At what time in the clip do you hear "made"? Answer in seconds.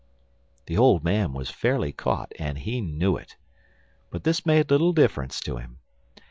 4.47-4.71